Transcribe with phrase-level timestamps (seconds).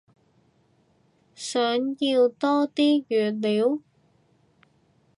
[1.35, 1.61] 想
[1.99, 3.83] 要多啲語料？